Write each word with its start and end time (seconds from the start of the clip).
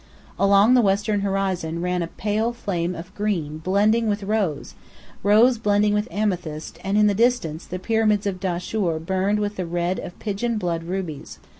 Along 0.39 0.73
the 0.73 0.81
western 0.81 1.19
horizon 1.21 1.79
ran 1.79 2.01
a 2.01 2.07
pale 2.07 2.53
flame 2.53 2.95
of 2.95 3.13
green 3.13 3.59
blending 3.59 4.09
with 4.09 4.23
rose, 4.23 4.73
rose 5.21 5.59
blending 5.59 5.93
with 5.93 6.07
amethyst, 6.09 6.79
and 6.83 6.97
in 6.97 7.05
the 7.05 7.13
distance 7.13 7.65
the 7.65 7.77
Pyramids 7.77 8.25
of 8.25 8.39
Dahshur 8.39 8.97
burned 8.97 9.37
with 9.37 9.57
the 9.57 9.65
red 9.67 9.99
of 9.99 10.17
pigeon 10.17 10.57
blood 10.57 10.85
rubies. 10.85 11.37